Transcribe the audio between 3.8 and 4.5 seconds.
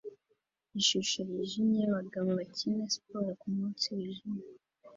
wijimye